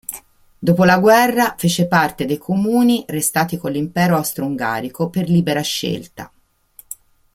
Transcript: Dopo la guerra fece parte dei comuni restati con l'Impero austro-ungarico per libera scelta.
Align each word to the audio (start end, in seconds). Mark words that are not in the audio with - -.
Dopo 0.57 0.83
la 0.83 0.97
guerra 0.97 1.53
fece 1.59 1.85
parte 1.85 2.25
dei 2.25 2.39
comuni 2.39 3.05
restati 3.07 3.57
con 3.57 3.71
l'Impero 3.71 4.15
austro-ungarico 4.15 5.11
per 5.11 5.29
libera 5.29 5.61
scelta. 5.61 6.31